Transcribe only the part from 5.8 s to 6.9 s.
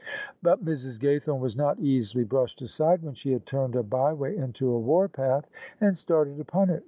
started upon it.